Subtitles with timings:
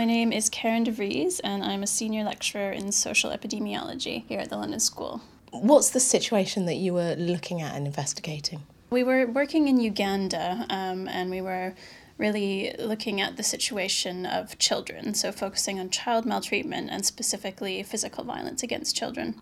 [0.00, 4.48] My name is Karen Devries, and I'm a senior lecturer in social epidemiology here at
[4.48, 5.20] the London School.
[5.50, 8.62] What's the situation that you were looking at and investigating?
[8.88, 11.74] We were working in Uganda, um, and we were
[12.16, 18.24] really looking at the situation of children, so focusing on child maltreatment and specifically physical
[18.24, 19.38] violence against children.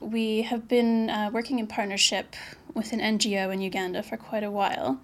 [0.00, 2.34] We have been uh, working in partnership
[2.74, 5.00] with an NGO in Uganda for quite a while.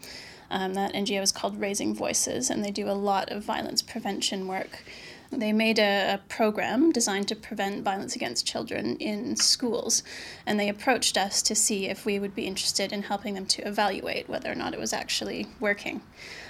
[0.51, 4.49] Um, that NGO is called Raising Voices, and they do a lot of violence prevention
[4.49, 4.83] work.
[5.31, 10.03] They made a, a, program designed to prevent violence against children in schools,
[10.45, 13.63] and they approached us to see if we would be interested in helping them to
[13.63, 16.03] evaluate whether or not it was actually working.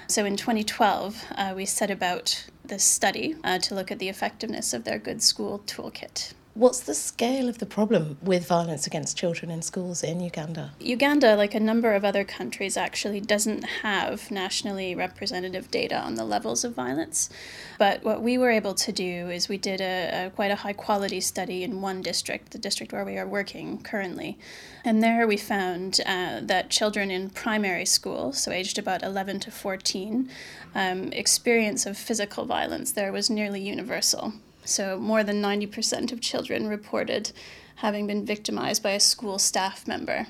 [0.07, 4.73] So in 2012, uh, we set about this study uh, to look at the effectiveness
[4.73, 6.33] of their Good School Toolkit.
[6.61, 10.73] What's the scale of the problem with violence against children in schools in Uganda?
[10.79, 16.25] Uganda, like a number of other countries, actually doesn't have nationally representative data on the
[16.27, 17.31] levels of violence.
[17.79, 20.75] But what we were able to do is we did a, a quite a high
[20.75, 24.39] quality study in one district, the district where we are working currently.
[24.85, 29.51] And there we found uh, that children in primary school, so aged about 11 to
[29.51, 30.29] 14,
[30.75, 34.35] um, experience of physical violence there was nearly universal.
[34.71, 37.33] So, more than 90% of children reported
[37.77, 40.29] having been victimized by a school staff member.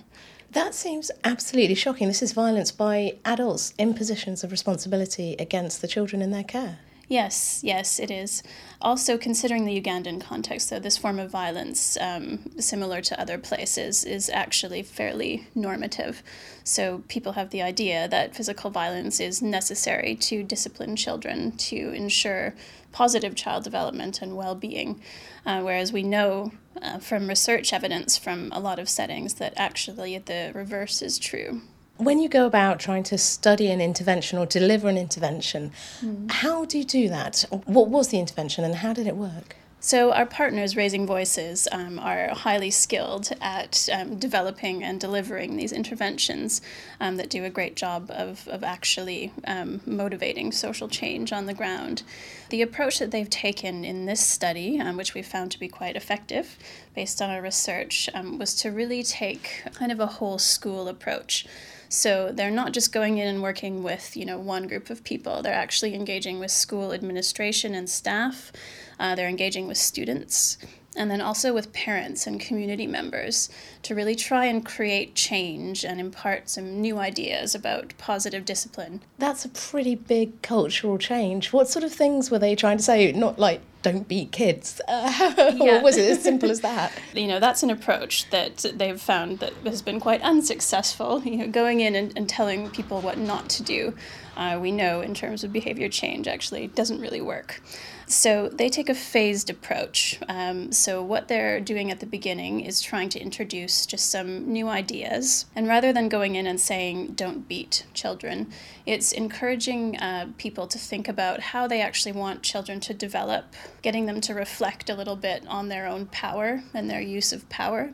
[0.53, 2.09] That seems absolutely shocking.
[2.09, 6.79] This is violence by adults in positions of responsibility against the children in their care.
[7.11, 8.45] Yes, yes, it is.
[8.81, 14.05] Also, considering the Ugandan context, though, this form of violence, um, similar to other places,
[14.05, 16.23] is actually fairly normative.
[16.63, 22.55] So, people have the idea that physical violence is necessary to discipline children to ensure
[22.93, 25.03] positive child development and well being.
[25.45, 30.17] Uh, whereas we know uh, from research evidence from a lot of settings that actually
[30.17, 31.63] the reverse is true.
[32.01, 35.71] When you go about trying to study an intervention or deliver an intervention,
[36.03, 36.31] mm.
[36.31, 37.45] how do you do that?
[37.67, 39.57] What was the intervention and how did it work?
[39.83, 45.73] So, our partners, Raising Voices, um, are highly skilled at um, developing and delivering these
[45.73, 46.63] interventions
[47.01, 51.55] um, that do a great job of, of actually um, motivating social change on the
[51.55, 52.03] ground.
[52.49, 55.97] The approach that they've taken in this study, um, which we found to be quite
[55.97, 56.57] effective
[56.95, 61.47] based on our research, um, was to really take kind of a whole school approach.
[61.91, 65.43] So they're not just going in and working with, you know, one group of people.
[65.43, 68.53] They're actually engaging with school administration and staff.
[68.99, 70.57] Uh, they're engaging with students
[70.97, 73.49] and then also with parents and community members
[73.83, 79.01] to really try and create change and impart some new ideas about positive discipline.
[79.19, 81.53] That's a pretty big cultural change.
[81.53, 83.11] What sort of things were they trying to say?
[83.13, 84.81] Not like don't beat kids.
[84.87, 85.79] Uh, yeah.
[85.79, 86.93] or was it as simple as that?
[87.15, 91.23] you know, that's an approach that they've found that has been quite unsuccessful.
[91.23, 93.95] You know, going in and, and telling people what not to do,
[94.37, 97.61] uh, we know in terms of behavior change actually doesn't really work.
[98.07, 100.19] So they take a phased approach.
[100.29, 104.69] Um, so what they're doing at the beginning is trying to introduce just some new
[104.69, 105.47] ideas.
[105.55, 108.51] And rather than going in and saying, don't beat children,
[108.85, 114.07] it's encouraging uh, people to think about how they actually want children to develop, getting
[114.07, 117.93] them to reflect a little bit on their own power and their use of power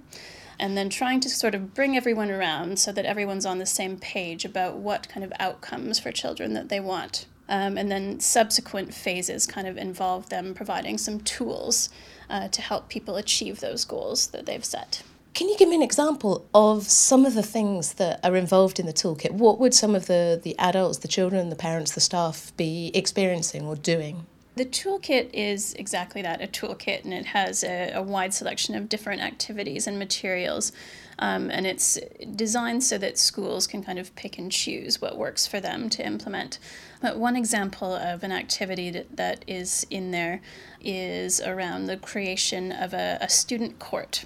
[0.59, 3.99] and then trying to sort of bring everyone around so that everyone's on the same
[3.99, 7.27] page about what kind of outcomes for children that they want.
[7.49, 11.91] Um, and then subsequent phases kind of involve them providing some tools
[12.29, 15.03] uh, to help people achieve those goals that they've set.
[15.33, 18.87] Can you give me an example of some of the things that are involved in
[18.87, 19.33] the toolkit?
[19.33, 23.67] What would some of the, the adults, the children, the parents, the staff be experiencing
[23.67, 24.27] or doing?
[24.57, 28.89] The toolkit is exactly that a toolkit, and it has a, a wide selection of
[28.89, 30.73] different activities and materials.
[31.19, 31.99] Um, and it's
[32.35, 36.07] designed so that schools can kind of pick and choose what works for them to
[36.07, 36.59] implement.
[37.03, 40.41] But one example of an activity that, that is in there
[40.81, 44.25] is around the creation of a, a student court.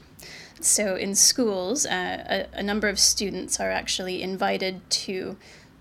[0.60, 5.36] So in schools, uh, a, a number of students are actually invited to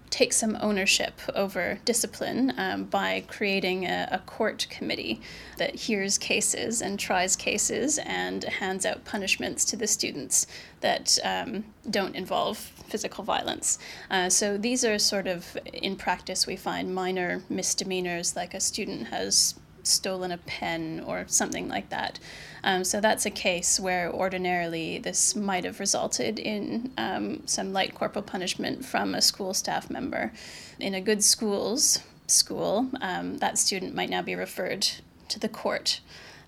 [0.10, 5.22] take some ownership over discipline um, by creating a, a, court committee
[5.58, 10.48] that hears cases and tries cases and hands out punishments to the students
[10.82, 13.78] that um, don't involve physical violence.
[14.10, 19.08] Uh, so these are sort of, in practice, we find minor misdemeanors like a student
[19.08, 19.56] has
[19.90, 22.20] stolen a pen or something like that.
[22.64, 27.96] Um, so that's a case where ordinarily this might have resulted in um, some light
[27.96, 30.32] corporal punishment from a school staff member.
[30.80, 34.88] In a good schools school, um, that student might now be referred
[35.30, 36.02] to the court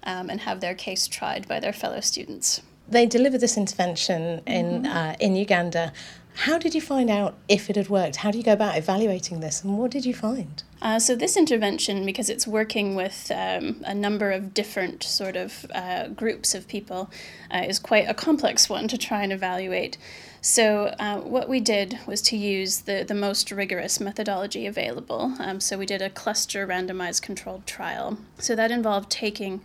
[0.03, 2.61] um, and have their case tried by their fellow students.
[2.87, 4.85] They delivered this intervention in mm-hmm.
[4.85, 5.93] uh, in Uganda.
[6.33, 8.17] How did you find out if it had worked?
[8.17, 10.63] How do you go about evaluating this, and what did you find?
[10.81, 15.65] Uh, so this intervention, because it's working with um, a number of different sort of
[15.75, 17.11] uh, groups of people,
[17.53, 19.97] uh, is quite a complex one to try and evaluate.
[20.41, 25.35] So uh, what we did was to use the, the most rigorous methodology available.
[25.37, 28.17] Um, so we did a cluster randomized controlled trial.
[28.39, 29.61] So that involved taking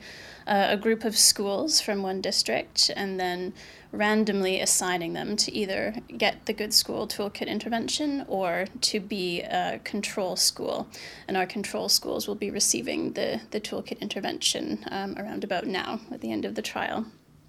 [0.46, 3.54] uh, a group of schools from one district and then
[3.90, 9.80] randomly assigning them to either get the Good School Toolkit intervention or to be a
[9.82, 10.88] control school.
[11.28, 16.00] And our control schools will be receiving the, the Toolkit intervention um, around about now
[16.12, 17.06] at the end of the trial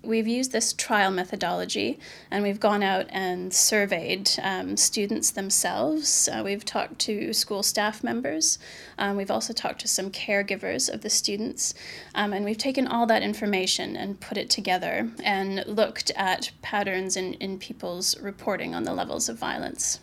[0.07, 1.99] we've used this trial methodology
[2.31, 6.29] and we've gone out and surveyed um, students themselves.
[6.31, 8.57] Uh, we've talked to school staff members.
[8.97, 11.73] Um, we've also talked to some caregivers of the students.
[12.15, 17.17] Um, and we've taken all that information and put it together and looked at patterns
[17.17, 19.99] in, in people's reporting on the levels of violence.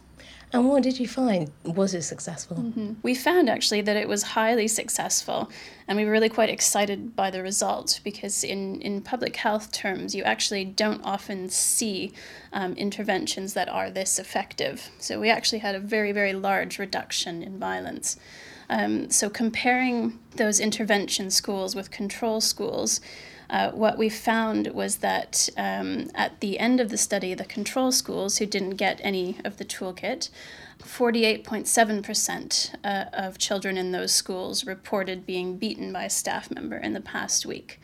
[0.55, 1.51] And what did you find?
[1.65, 2.56] Was it successful?
[2.59, 2.93] Mm-hmm.
[3.03, 5.51] We found actually that it was highly successful,
[5.89, 10.15] and we were really quite excited by the result because, in, in public health terms,
[10.15, 12.12] you actually don't often see
[12.53, 14.93] um, interventions that are this effective.
[15.01, 18.17] So, we actually had a very, very large reduction in violence.
[18.71, 23.00] Um, so, comparing those intervention schools with control schools,
[23.50, 27.93] uh, what we found was that um, at the end of the study, the control
[27.93, 30.31] schools who didn't get any of the toolkit,
[30.82, 36.93] 48.7% uh, of children in those schools reported being beaten by a staff member in
[36.93, 37.81] the past week.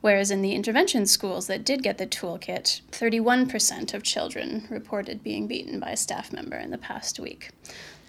[0.00, 5.46] Whereas in the intervention schools that did get the toolkit, 31% of children reported being
[5.46, 7.50] beaten by a staff member in the past week.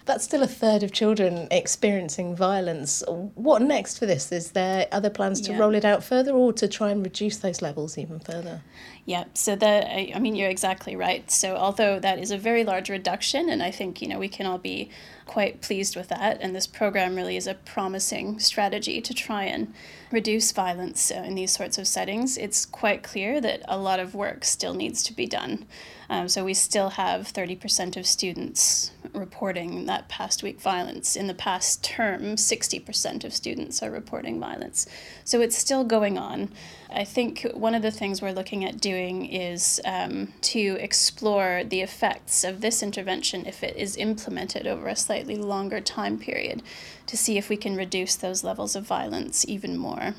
[0.05, 3.03] That's still a third of children experiencing violence.
[3.07, 4.31] What next for this?
[4.31, 5.57] Is there other plans to yeah.
[5.57, 8.61] roll it out further or to try and reduce those levels even further?
[9.05, 11.29] Yeah, so that I mean you're exactly right.
[11.29, 14.45] So although that is a very large reduction and I think, you know, we can
[14.45, 14.89] all be
[15.25, 19.73] quite pleased with that and this program really is a promising strategy to try and
[20.11, 22.37] reduce violence uh, in these sorts of settings.
[22.37, 25.65] It's quite clear that a lot of work still needs to be done.
[26.09, 31.15] Um, so we still have 30% of students reporting that past week violence.
[31.15, 34.87] In the past term, 60% of students are reporting violence.
[35.23, 36.51] So it's still going on.
[36.95, 41.81] I think one of the things we're looking at doing is um, to explore the
[41.81, 46.63] effects of this intervention if it is implemented over a slightly longer time period
[47.07, 50.15] to see if we can reduce those levels of violence even more.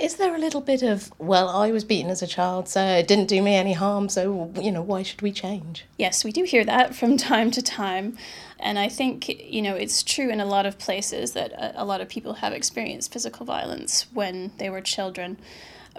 [0.00, 3.06] Is there a little bit of, well, I was beaten as a child, so it
[3.06, 5.84] didn't do me any harm, so, you know, why should we change?
[5.98, 8.16] Yes, we do hear that from time to time.
[8.58, 11.84] And I think, you know, it's true in a lot of places that a, a
[11.84, 15.36] lot of people have experienced physical violence when they were children.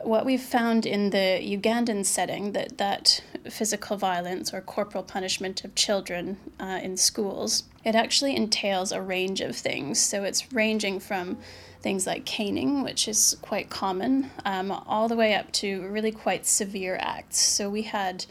[0.01, 5.75] What we've found in the Ugandan setting that that physical violence or corporal punishment of
[5.75, 9.99] children uh, in schools, it actually entails a range of things.
[9.99, 11.37] So it's ranging from
[11.81, 16.45] things like caning, which is quite common, um, all the way up to really quite
[16.45, 17.39] severe acts.
[17.39, 18.25] So we had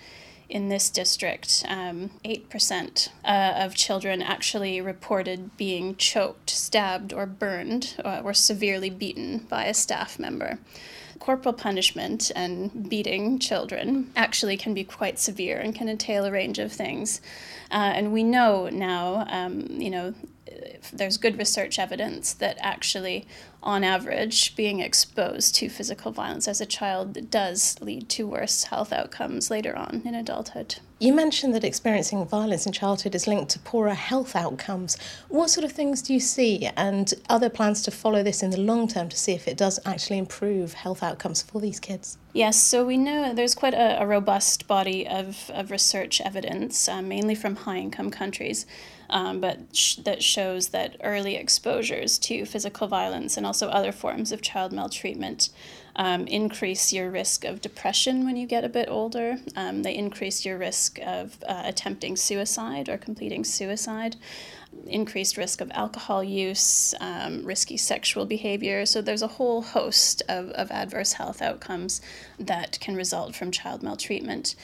[0.52, 7.96] in this district, um, 8% uh, of children actually reported being choked, stabbed, or burned,
[8.04, 10.58] or, uh, or severely beaten by a staff member
[11.18, 16.58] corporal punishment and beating children actually can be quite severe and can entail a range
[16.58, 17.20] of things.
[17.70, 20.12] Uh, and we know now, um, you know,
[20.92, 23.26] there's good research evidence that actually,
[23.62, 28.92] on average, being exposed to physical violence as a child does lead to worse health
[28.92, 30.76] outcomes later on in adulthood.
[30.98, 34.96] You mentioned that experiencing violence in childhood is linked to poorer health outcomes.
[35.28, 38.60] What sort of things do you see, and other plans to follow this in the
[38.60, 42.18] long term to see if it does actually improve health outcomes for these kids?
[42.32, 47.02] Yes, so we know there's quite a, a robust body of, of research evidence, uh,
[47.02, 48.64] mainly from high income countries
[49.12, 54.32] um, but sh- that shows that early exposures to physical violence and also other forms
[54.32, 55.50] of child maltreatment
[55.94, 59.36] um, increase your risk of depression when you get a bit older.
[59.54, 64.16] Um, they increase your risk of uh, attempting suicide or completing suicide
[64.86, 68.86] increased risk of alcohol use, um, risky sexual behavior.
[68.86, 72.00] So there's a whole host of, of adverse health outcomes
[72.38, 74.54] that can result from child maltreatment.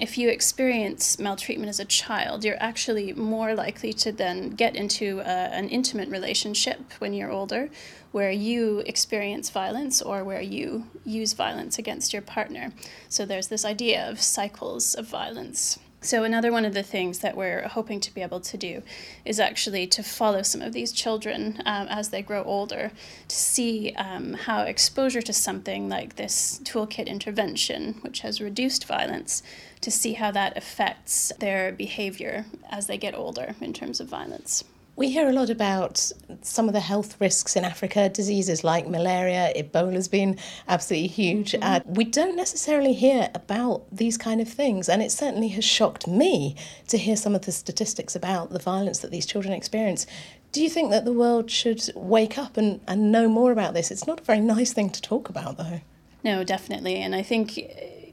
[0.00, 5.20] If you experience maltreatment as a child, you're actually more likely to then get into
[5.20, 7.70] a, an intimate relationship when you're older,
[8.10, 12.70] where you experience violence or where you use violence against your partner.
[13.08, 15.78] So there's this idea of cycles of violence.
[16.04, 18.82] So, another one of the things that we're hoping to be able to do
[19.24, 22.90] is actually to follow some of these children um, as they grow older
[23.28, 29.44] to see um, how exposure to something like this toolkit intervention, which has reduced violence,
[29.80, 34.64] to see how that affects their behavior as they get older in terms of violence.
[34.94, 39.50] We hear a lot about some of the health risks in Africa, diseases like malaria,
[39.56, 41.52] Ebola's been absolutely huge.
[41.52, 41.62] Mm-hmm.
[41.62, 46.06] Uh, we don't necessarily hear about these kind of things, and it certainly has shocked
[46.06, 46.56] me
[46.88, 50.06] to hear some of the statistics about the violence that these children experience.
[50.52, 53.90] Do you think that the world should wake up and, and know more about this?
[53.90, 55.80] It's not a very nice thing to talk about, though.
[56.22, 56.96] No, definitely.
[56.96, 57.58] And I think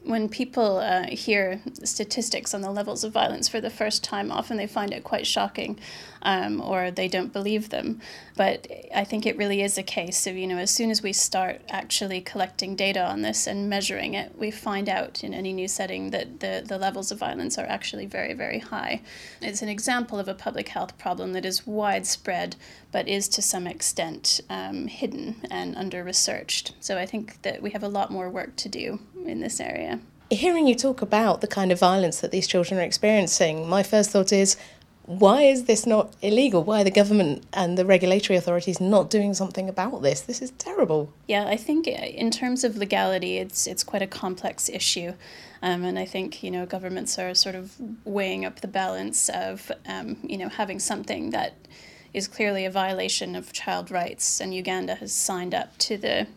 [0.10, 4.58] when people uh, hear statistics on the levels of violence for the first time, often
[4.58, 5.78] they find it quite shocking
[6.24, 8.02] um, or they don't believe them.
[8.36, 11.14] But I think it really is a case of, you know, as soon as we
[11.14, 15.68] start actually collecting data on this and measuring it, we find out in any new
[15.68, 19.02] setting that the, the levels of violence are actually very, very high.
[19.42, 22.56] It's an example of a public health problem that is widespread
[22.92, 26.74] but is to some extent um, hidden and under researched.
[26.80, 30.00] So I think that we have a lot more work to do in this area.
[30.32, 34.12] Hearing you talk about the kind of violence that these children are experiencing, my first
[34.12, 34.58] thought is
[35.10, 36.64] why is this not illegal?
[36.64, 40.22] Why are the government and the regulatory authorities not doing something about this?
[40.22, 41.12] This is terrible.
[41.28, 45.14] Yeah, I think uh, in terms of legality, it's it's quite a complex issue,
[45.64, 47.74] um, and I think you know governments are sort of
[48.06, 51.56] weighing up the balance of um, you know having something that
[52.14, 56.28] is clearly a violation of child rights, and Uganda has signed up to the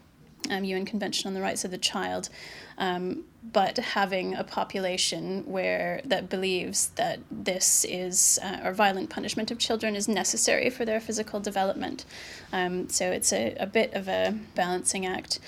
[0.49, 2.31] um, UN Convention on the Rights of the Child,
[2.83, 3.23] um,
[3.53, 9.59] but having a population where that believes that this is uh, or violent punishment of
[9.59, 12.05] children is necessary for their physical development.
[12.53, 15.39] Um, so it's a, a bit of a balancing act.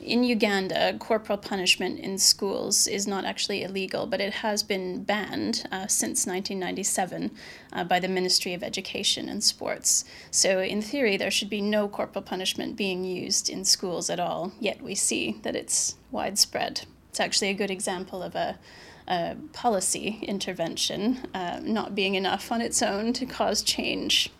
[0.00, 5.66] In Uganda, corporal punishment in schools is not actually illegal, but it has been banned
[5.70, 7.30] uh, since 1997
[7.72, 10.04] uh, by the Ministry of Education and Sports.
[10.30, 14.52] So, in theory, there should be no corporal punishment being used in schools at all,
[14.60, 16.86] yet we see that it's widespread.
[17.10, 18.58] It's actually a good example of a
[19.06, 24.30] a policy intervention uh, not being enough on its own to cause change